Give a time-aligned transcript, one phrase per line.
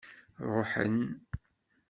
[0.53, 0.99] Ṛuḥen.